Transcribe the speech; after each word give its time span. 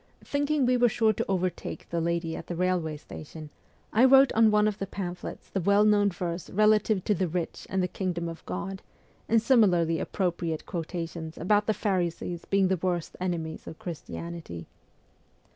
Thinking 0.23 0.65
we 0.65 0.77
were 0.77 0.89
sure 0.89 1.13
to 1.13 1.25
overtake 1.29 1.87
the 1.91 2.01
lady 2.01 2.35
at 2.35 2.47
the 2.47 2.55
railway 2.55 2.97
station, 2.97 3.51
I 3.93 4.03
wrote 4.05 4.33
on 4.33 4.49
one 4.49 4.67
of 4.67 4.79
the 4.79 4.87
pamphlets 4.87 5.51
the 5.51 5.61
well 5.61 5.85
known 5.85 6.09
verse 6.09 6.49
relative 6.49 7.03
to 7.03 7.13
the 7.13 7.27
rich 7.27 7.67
and 7.69 7.83
the 7.83 7.87
Kingdom 7.87 8.27
of 8.27 8.43
God, 8.47 8.81
and 9.29 9.39
similarly 9.39 9.99
appropriate 9.99 10.65
quota 10.65 11.05
tions 11.05 11.37
about 11.37 11.67
the 11.67 11.75
Pharisees 11.75 12.45
being 12.45 12.67
the 12.67 12.77
worst 12.81 13.15
enemies 13.21 13.67
of 13.67 13.77
Christianity. 13.77 14.65